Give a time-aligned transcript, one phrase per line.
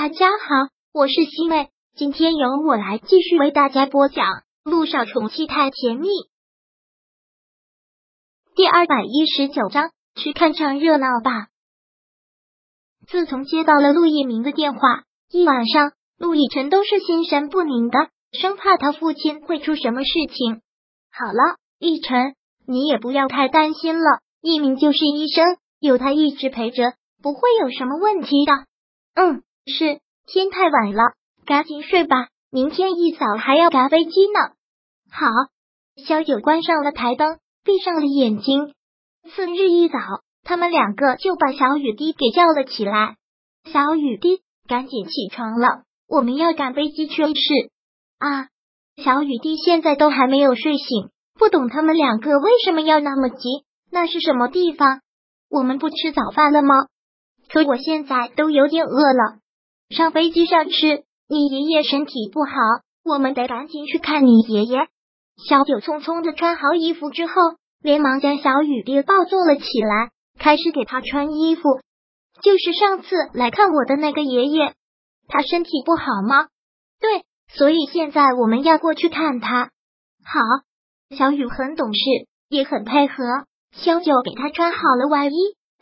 [0.00, 4.26] 大家好，我是西妹，今天由我来继续为大家播讲
[4.62, 6.06] 《路上宠妻太甜蜜》
[8.54, 11.48] 第二百一十九章，去看场热闹吧。
[13.08, 17.98] 自从接到了陆一鸣的电话，一晚上陆亦辰都是心神不宁的，
[18.30, 20.62] 生怕他父亲会出什么事情。
[21.10, 22.36] 好了，亦辰，
[22.68, 25.44] 你也不要太担心了，一鸣就是医生，
[25.80, 28.52] 有他一直陪着，不会有什么问题的。
[29.14, 29.42] 嗯。
[29.68, 31.02] 是天太晚了，
[31.44, 34.54] 赶紧睡吧，明天一早还要赶飞机呢。
[35.10, 35.26] 好，
[36.04, 38.74] 小九关上了台灯，闭上了眼睛。
[39.30, 39.98] 次日一早，
[40.42, 43.16] 他们两个就把小雨滴给叫了起来。
[43.72, 47.70] 小雨滴，赶紧起床了，我们要赶飞机去市
[48.18, 48.48] 啊！
[48.96, 53.64] 小雨滴现在都还没有睡醒，不懂他们两个为什么要那么急。
[53.90, 55.00] 那是什么地方？
[55.50, 56.74] 我们不吃早饭了吗？
[57.48, 59.38] 可我现在都有点饿了。
[59.90, 62.52] 上飞机上吃，你爷爷身体不好，
[63.04, 64.86] 我们得赶紧去看你爷爷。
[65.48, 67.32] 小九匆匆的穿好衣服之后，
[67.82, 71.62] 连忙将小雨滴抱坐了起来，开始给他穿衣服。
[72.42, 74.74] 就是上次来看我的那个爷爷，
[75.26, 76.48] 他身体不好吗？
[77.00, 79.70] 对，所以现在我们要过去看他。
[80.22, 80.40] 好，
[81.16, 82.00] 小雨很懂事，
[82.50, 83.24] 也很配合。
[83.72, 85.32] 小九给他穿好了外衣，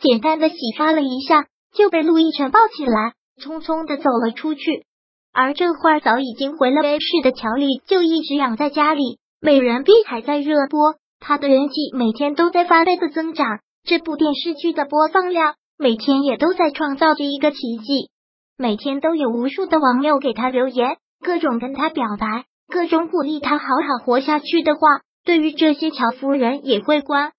[0.01, 3.15] 简单的洗刷了一下，就被陆亦辰抱起来。
[3.41, 4.85] 匆匆的走了出去，
[5.33, 9.03] 而这会儿早已经回了 A 市的乔丽就一直养在家里，
[9.41, 13.61] 《美人币》还在热播，她的人气每天都在翻倍的增长。
[13.85, 18.11] 这部电视剧的播放量每天也都在创造着一个奇迹，
[18.57, 24.81] 每天都有无数的网友给她留言，各种跟她表白，各种鼓励她好好活下去的话。
[25.25, 27.33] 对于这些乔夫人也会关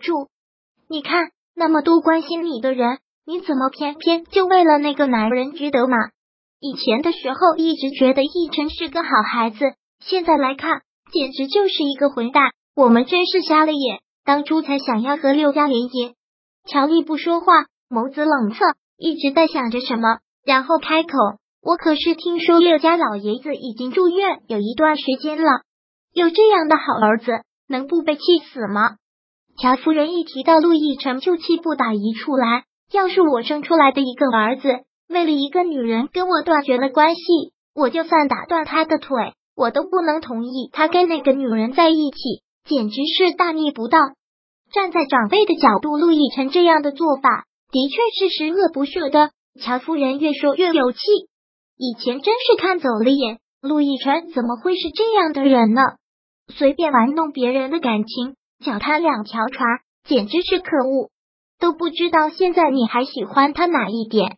[0.00, 0.28] 注，
[0.88, 2.98] 你看那么多关心你的人。
[3.28, 5.98] 你怎么偏偏就为了那个男人值得吗？
[6.60, 9.58] 以前的时候一直觉得奕晨是个好孩子，
[10.00, 10.80] 现在来看
[11.12, 12.52] 简直就是一个混蛋。
[12.74, 16.14] 我们真是瞎了眼，当初才想要和六家联姻。
[16.64, 18.64] 乔丽不说话，眸子冷侧，
[18.96, 21.10] 一直在想着什么，然后开口
[21.60, 25.50] ：“我可是听说六家老爷子已经住院有一段时间了，
[26.14, 28.96] 有这样的好儿子，能不被气死吗？”
[29.60, 32.64] 乔夫人一提到陆奕晨，就气不打一处来。
[32.92, 34.68] 要是我生出来的一个儿子
[35.08, 37.22] 为了一个女人跟我断绝了关系，
[37.74, 43.98] 我就算打断他的腿，我都不能同意他跟那个女人在一起，简直是大逆不道。
[44.72, 49.30] 站在长辈的角度，陆亦辰这样的做法的确是十恶不赦的。
[49.60, 50.98] 乔夫人越说越有气，
[51.76, 55.82] 以前真是看走了眼，陆亦辰怎么会是这样的人呢？
[56.54, 61.10] 随便玩弄别人的感情，脚踏两条船，简直是可恶。
[61.60, 64.36] 都不知道现在你还喜欢他哪一点？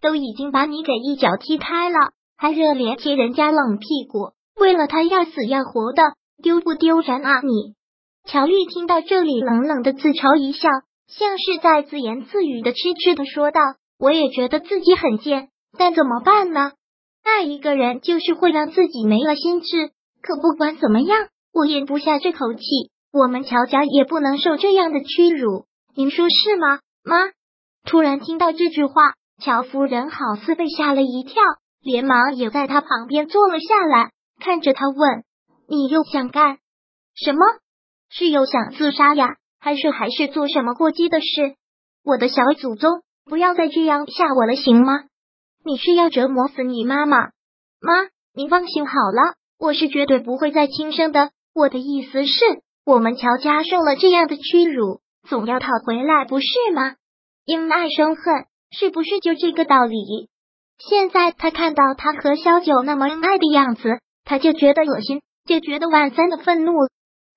[0.00, 1.96] 都已经把你给一脚踢开了，
[2.36, 6.02] 还热脸贴人家冷屁股，为了他要死要活的，
[6.42, 7.74] 丢不丢人啊你？
[8.24, 10.68] 乔丽听到这里，冷冷的自嘲一笑，
[11.08, 13.60] 像是在自言自语的痴痴的说道
[13.98, 16.72] ：“我也觉得自己很贱，但怎么办呢？
[17.24, 19.90] 爱一个人就是会让自己没了心智。
[20.22, 22.62] 可不管怎么样，我咽不下这口气，
[23.12, 27.16] 我们乔家也不能受这样的屈辱。”您说是吗，妈？
[27.84, 31.42] 突然听到这句话，乔夫人好似被吓了一跳，
[31.80, 35.24] 连忙也在他旁边坐了下来，看着他问
[35.68, 36.58] ：“你又想干
[37.16, 37.40] 什么？
[38.08, 41.56] 是又想自杀呀，还是还是做什么过激的事？
[42.04, 44.92] 我的小祖宗，不要再这样吓我了，行吗？
[45.64, 47.18] 你是要折磨死你妈妈？
[47.80, 51.30] 妈，您放心好了，我是绝对不会再轻生的。
[51.52, 52.32] 我的意思是，
[52.84, 56.96] 我们乔家受了这样的屈辱。”总要讨回来，不是吗？
[57.44, 60.28] 因爱生恨，是不是就这个道理？
[60.76, 66.72] 现在他看到他和萧九那么恩爱的样子，他就觉得恶心，就觉得万分的愤怒。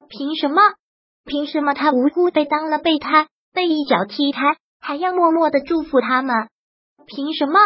[0.09, 0.59] 凭什么？
[1.23, 6.47] 凭什么他无辜被当了备胎，被一脚踢开，还要默默的祝福他们？
[7.05, 7.59] 凭什么？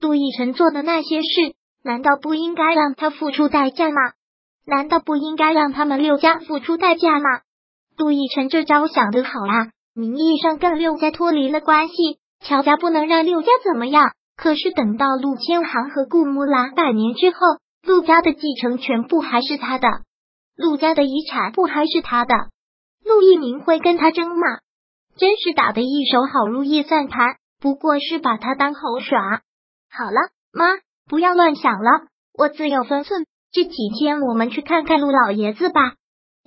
[0.00, 1.54] 杜奕晨做的那些事，
[1.84, 3.94] 难道不应该让他付出代价吗？
[4.66, 7.42] 难道不应该让他们六家付出代价吗？
[7.96, 9.70] 杜奕晨这招想得好啊！
[9.94, 14.12] 名义上跟六家脱离了关系，乔家不能让六家怎么样。
[14.36, 17.36] 可是等到陆千行和顾木兰百年之后，
[17.82, 19.88] 陆家的继承全部还是他的，
[20.56, 22.34] 陆家的遗产不还是他的？
[23.04, 24.46] 陆一鸣会跟他争吗？
[25.16, 29.42] 真是打的一手好如意算盘，不过是把他当猴耍。
[29.90, 33.26] 好了，妈，不要乱想了，我自有分寸。
[33.52, 35.96] 这几天我们去看看陆老爷子吧，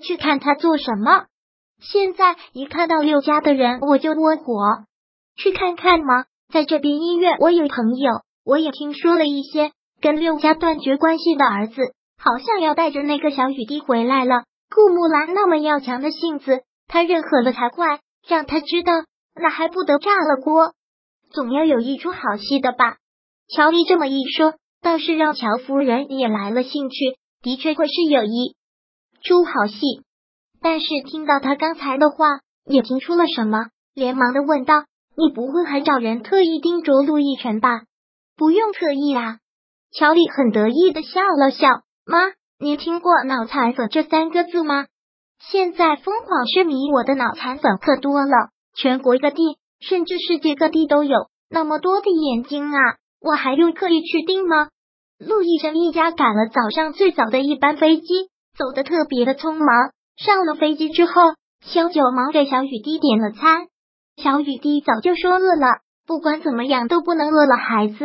[0.02, 1.26] 去看他做什么。
[1.80, 4.86] 现在一看到六家的人，我就窝火。
[5.38, 6.26] 去看看吗？
[6.52, 11.82] 在这边医院，我有朋友，我也听说了一些，跟六家断绝关系的儿子，
[12.18, 14.44] 好像要带着那个小雨滴回来了。
[14.74, 18.00] 顾木兰那么要强的性子，他认可了才怪。
[18.28, 18.92] 让他知道，
[19.36, 20.74] 那还不得炸了锅？
[21.32, 22.98] 总要有一出好戏的吧？
[23.54, 26.98] 乔丽这么一说，倒是让乔夫人也来了兴趣。
[27.44, 28.56] 的确会是有一
[29.22, 30.02] 出好戏，
[30.66, 34.86] 但是听到他刚才的话，也听出了什么，连忙的问道
[35.16, 37.84] ：“你不会还找人特意盯着陆亦辰吧
[38.36, 39.38] ？”“不用特意啊。”
[39.94, 41.68] 乔丽很得意的笑了笑。
[42.04, 44.88] “妈，你听过脑残粉这三个字吗？
[45.38, 51.28] 现在疯狂痴迷我的脑残粉可多了，全国各地，甚至世界各地都有。
[51.48, 54.70] 那么多的眼睛啊，我还用刻意去盯吗？”
[55.24, 58.08] 陆亦辰一家赶了早上最早的一班飞机，
[58.58, 59.92] 走的特别的匆忙。
[60.18, 61.14] 上了飞机之后，
[61.62, 63.68] 萧九忙给小雨滴点了餐。
[64.16, 67.98] 小雨滴早就说饿了，不管怎么样都不能饿了孩子。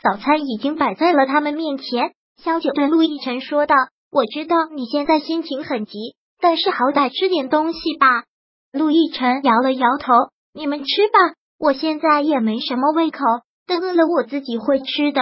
[0.00, 2.12] 早餐已经摆在了他们面前。
[2.42, 3.74] 萧九对陆亦辰说道
[4.10, 8.24] ：“我知道你现在心情很急，但是好歹吃点东西吧。”
[8.72, 10.12] 陆亦辰摇了摇头
[10.54, 13.18] ：“你们吃吧，我现在也没什么胃口，
[13.66, 15.20] 等饿了我自己会吃的。”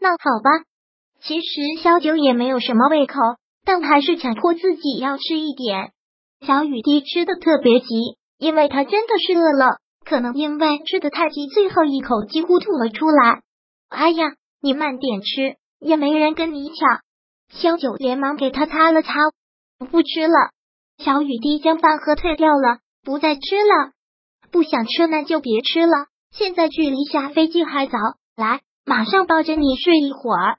[0.00, 0.64] 那好吧，
[1.20, 3.14] 其实小九也没有什么胃口，
[3.68, 5.92] 但还是强迫自己要吃一点。
[6.40, 9.76] 小雨滴吃的特别急，因为他真的是饿了，
[10.06, 13.42] 可能因为吃的太急，最后一口几乎吐了出来。
[13.90, 14.32] 哎呀，
[14.62, 17.00] 你慢点吃，也没人跟你抢。
[17.50, 19.12] 萧九连忙给他擦了擦，
[19.90, 20.32] 不吃了。
[20.96, 23.90] 小雨滴将饭盒退掉了，不再吃了。
[24.50, 27.98] 不想吃那就别吃了，现在距离下飞机还早，
[28.34, 28.62] 来。
[28.86, 30.56] 马上抱着你睡一会儿。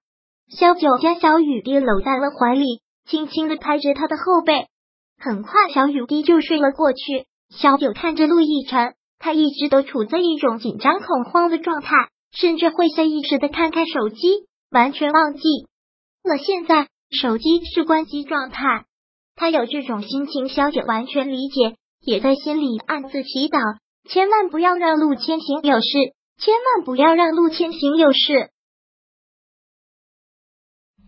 [0.56, 4.67] 萧九将小雨滴搂在了怀里，轻轻的拍着他的后背。
[5.17, 7.25] 很快，小雨滴就睡了过去。
[7.50, 11.95] 小九看着陆亦辰，他一直都处在一种紧张恐慌的状态，
[12.31, 15.41] 甚至会下意识的看看手机，完全忘记
[16.23, 18.85] 了现在手机是关机状态。
[19.35, 26.13] 他有这种心情，小九完全理解，也在心里暗自祈祷，千万不要让陆千行有事。
[26.38, 28.51] 千万不要让陆千行有事。